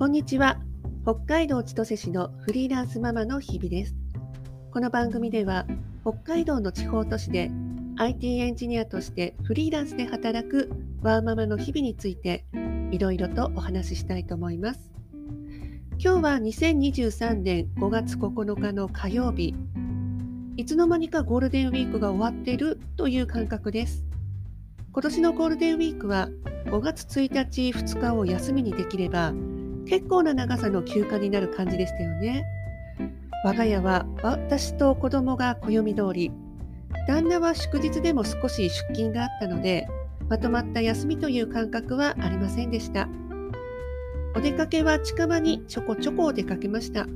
[0.00, 0.58] こんにちは。
[1.02, 3.94] 北海道千歳市のフリーランスママの日々です。
[4.72, 5.66] この番組では、
[6.00, 7.50] 北海道の地方都市で
[7.98, 10.70] IT エンジニアとしてフリーランスで働く
[11.02, 12.46] ワーママの日々について
[12.90, 14.90] いろいろとお話ししたいと思います。
[15.98, 19.54] 今日は2023年5月9日の火曜日。
[20.56, 24.06] いつの間にかゴールデンウィークが終わっているという感覚です。
[24.92, 26.30] 今年のゴールデンウィークは
[26.68, 29.34] 5月1日、2日を休みにできれば
[29.86, 32.44] 結構な長さの休暇になる感じでしたよね。
[33.44, 36.30] 我が家は私と子供が暦通り、
[37.08, 39.88] 旦那は祝日でも少し出勤があったので、
[40.28, 43.08] まとまった休みという感覚はありませんでした。
[44.36, 47.06] お出かけは近場にちょこちょこお出かけました。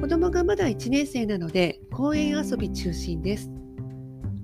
[0.00, 3.50] 子供がまだ1年生なので公園遊び中心です。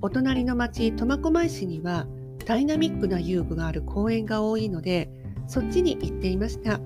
[0.00, 2.06] お隣の町苫小牧市には
[2.46, 5.10] ダイナミックな遊具がある公園が多いので
[5.48, 6.80] そっちに行っていました。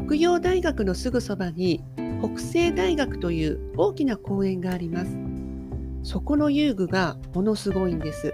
[0.00, 1.82] 北洋大学のすぐそばに
[2.20, 5.10] 北西大学という大きな公園があります。
[6.04, 8.32] そこの遊具がものすごいんです。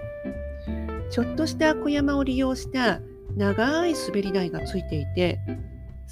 [1.09, 3.01] ちょっとした小山を利用した
[3.35, 5.39] 長い滑り台がついていて、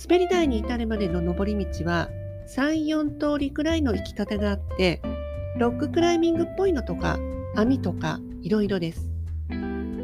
[0.04, 2.10] 滑り台に至るまでの登り道は
[2.48, 5.04] 3、4通りくらいの行き方があって、
[5.60, 7.20] ロッククライミングっぽいのとか
[7.56, 9.12] 網とかいろいろです。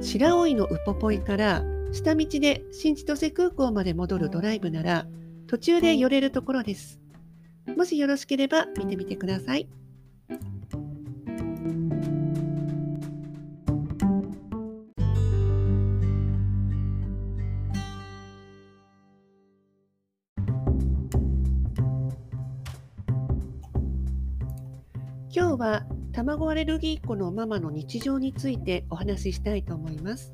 [0.01, 5.07] 白老のウポポイから下道で新千歳空港まで戻るドライブなら
[5.49, 7.01] 途中で寄れるところです。
[7.75, 9.67] もしよろしければ見てみてください。
[25.31, 30.31] 今日は卵アレルギー子のママの日常についてお話ししたいと思います。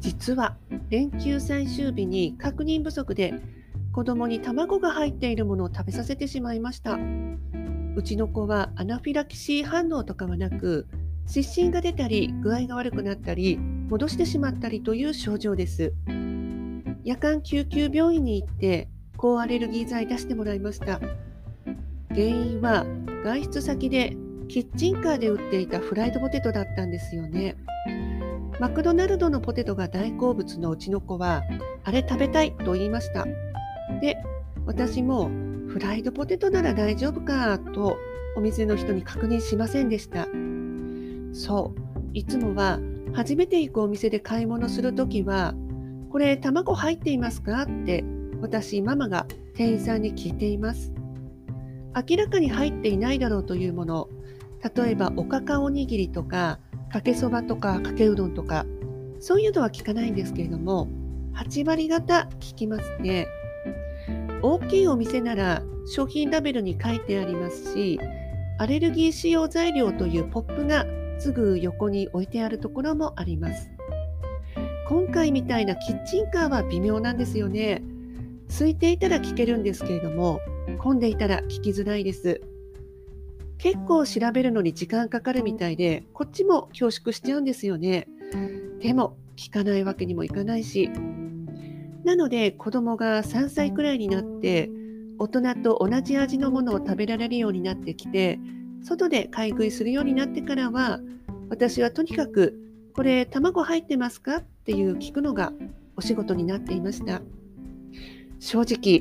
[0.00, 0.56] 実は
[0.88, 3.34] 連休最終日に確認不足で
[3.92, 6.98] 子供に卵が入っているものを食べさせてしまいました。
[7.94, 10.86] うちの子はアナフィラキシー反応とかはなく、
[11.26, 15.92] 湿疹が出たり、具合が悪くなったり、戻してしまったりという症状です。
[17.04, 18.88] 夜間救急病院に行って、
[19.18, 20.98] 抗アレルギー剤出してもらいました。
[22.08, 22.86] 原因は
[23.24, 24.16] 外出先で
[24.48, 27.56] キッチンカーで売っていたフライドポテトだったんですよね。
[28.58, 31.42] マクドナルドのポテトが大好物のうちの子は、
[31.84, 33.26] あれ食べたいと言いました。
[34.00, 34.16] で、
[34.66, 35.30] 私も
[35.68, 37.96] フライドポテトなら大丈夫かと
[38.36, 40.26] お店の人に確認しませんでした。
[41.32, 41.80] そう、
[42.12, 42.78] いつもは
[43.12, 45.54] 初めて行くお店で買い物するときは、
[46.10, 48.04] これ卵入っていますかって
[48.40, 50.92] 私、ママが店員さんに聞いています。
[51.94, 54.08] 明らかに入っていないだろうというもの、
[54.76, 56.58] 例えばおかかおにぎりとか、
[56.90, 58.66] かけそばとかかけうどんとか、
[59.20, 60.88] そういうのは聞かないんですけれども、
[61.34, 63.26] 8割方聞きますね。
[64.42, 67.98] 大きいお店なら商品ラベルに書いてありますし、
[68.58, 70.84] アレルギー使用材料というポップが
[71.18, 73.70] すぐ横に置いてあるところもあります。
[74.88, 77.82] 今回みたいなキッチンカーは微妙なんですよね。
[78.48, 80.40] 空いていたら聞けるんですけれども、
[80.78, 82.42] 混んでいたら聞きづらいです。
[83.58, 88.08] 結構調べるのに時間かかるみたいで、こっちも恐縮しちゃうんですよね。
[88.80, 90.90] でも、聞かないわけにもいかないし、
[92.04, 94.70] なので子供が3歳くらいになって
[95.18, 98.40] 大人と同じ味のものを食べられるようになってきて
[98.82, 101.00] 外で買い食いするようになってからは
[101.48, 102.58] 私はとにかく
[102.94, 104.38] これ卵入ってますか？
[104.38, 105.52] っていう聞くのが
[105.96, 107.22] お仕事になっていました。
[108.40, 109.00] 正直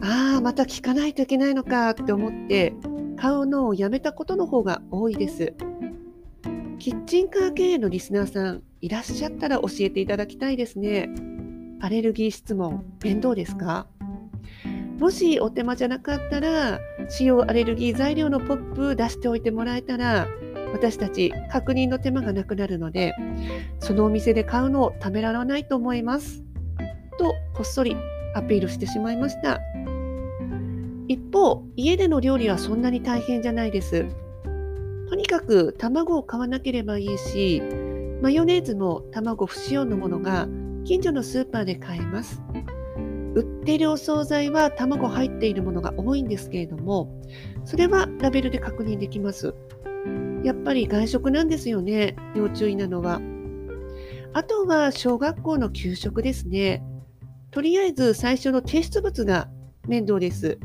[0.00, 2.72] ああまた聞かないといけないのかって思って
[3.16, 5.52] 買うのをやめたことの方が多いです。
[6.78, 11.10] キッチンカー経営のリスナーさんいらっしゃったら教えていただきたいですね。
[11.80, 13.86] アレルギー質問、面倒ですか？
[14.98, 20.28] もしお手間じゃなかったら、使用アレルギー材料のポップ出しておいてもらえたら、
[20.74, 23.14] 私たち確認の手間がなくなるので、
[23.78, 26.44] そのお店で買うのをためらわないと思います。
[27.18, 27.96] と、こっそり
[28.34, 29.58] アピールしてしまいました。
[31.08, 34.06] 一方、家での料理はそんなに大変じゃないです。
[35.08, 37.62] とにかく卵を買わなければいいし、
[38.22, 40.46] マヨネーズも卵不使用のものが
[40.84, 42.42] 近所のスーパーで買えます。
[43.34, 47.22] 売っているお惣菜は卵入っているものが多いんですけれども、
[47.64, 49.54] それはラベルで確認できます。
[50.42, 53.20] やっぱり外食なんですよね、要注意なのは。
[54.32, 56.82] あとは小学校の給食ですね。
[57.50, 59.48] とりあえず最初の提出物が
[59.86, 60.58] 面倒です。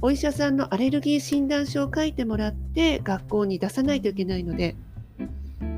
[0.00, 4.74] お医者さんのアレルギー診断書を書いてもらって学校に出さないといけないので、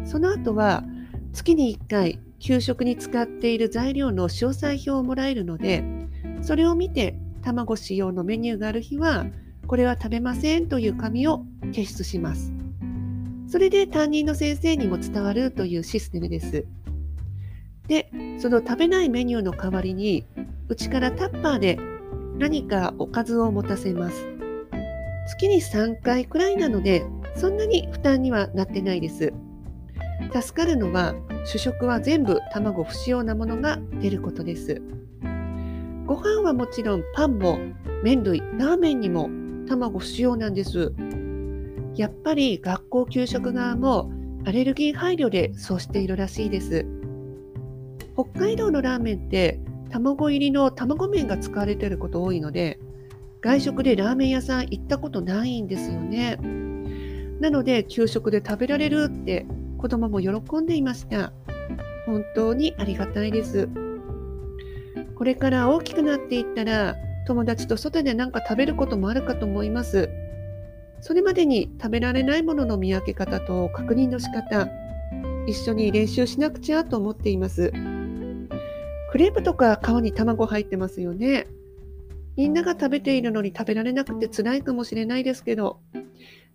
[0.04, 0.82] その後は
[1.32, 5.82] 月に1回給食に使っている材料の詳細表をもらえるので、
[6.42, 9.24] それを見て卵使用のメニューがある日は
[9.66, 12.52] これは食べませんという紙を提出します。
[13.48, 16.66] それで担任の先生にも伝わるというシステムです。
[17.88, 20.26] で、その食べないメニューの代わりに
[20.68, 21.78] うちからタッパーで
[22.36, 24.26] 何かおかずを持たせます。
[25.28, 27.06] 月に3回くらいなので
[27.36, 29.32] そんなに負担にはなってないです。
[30.32, 31.14] 助かるのは
[31.44, 34.82] 主食は全部卵不使用なものが出ることです。
[36.06, 37.58] ご飯はもちろんパンも
[38.02, 39.30] 麺類、ラーメンにも
[39.66, 40.92] 卵不使用なんです。
[41.96, 44.10] やっぱり学校給食側も
[44.44, 46.86] アレルギー配慮でそうしているらしいです。
[48.14, 49.60] 北海道のラーメンって
[49.90, 52.78] 卵入りの卵麺が使われていること多いので
[53.40, 56.38] 外食でラーメン屋さん行ったことないんですよね。
[57.40, 59.46] なので給食で食べられるって
[59.84, 61.30] 子供も喜んでいました。
[62.06, 63.68] 本当にありがたいです。
[65.14, 66.96] これから大きくなっていったら
[67.26, 70.08] 友達と外で何か食べることもあるかと思います。
[71.02, 74.70] それまでに食べられないものの見分け方と確認の仕方、
[75.46, 77.70] 一緒に練習しなくちゃと思っています。
[79.12, 81.46] クレープとか皮に卵入ってますよね。
[82.38, 85.80] みんなが食べているのに食べられなくて辛いかもしれないですけど、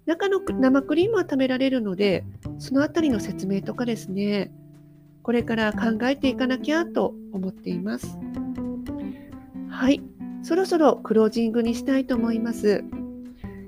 [0.09, 2.25] 中の生クリームは食べられるので、
[2.57, 4.51] そのあたりの説明とかですね、
[5.21, 8.17] これから考えていかなきゃと思っています。
[9.69, 10.01] はい、
[10.41, 12.83] そろそろクロージングにしたいと思います。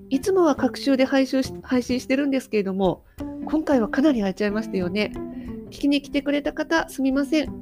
[0.09, 3.03] いつもは各週で配信配信してるんですけれども、
[3.45, 5.13] 今回はかなり空いちゃいましたよね。
[5.67, 7.53] 聞きに来てくれた方、すみません。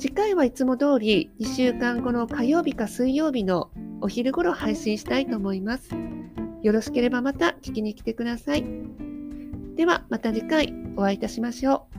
[0.00, 3.70] 次回はいつも通り2週間後の火曜日か水曜日の
[4.00, 5.90] お昼頃配信したいと思います。
[6.68, 8.64] よろしければまた聞きに来てください。
[9.74, 11.97] ではまた次回お会いいたしましょう。